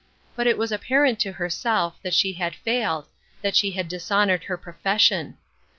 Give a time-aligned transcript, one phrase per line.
[0.35, 3.07] But it was apparent to herself that she had failed,
[3.43, 5.35] that she had dishonored her pro fession.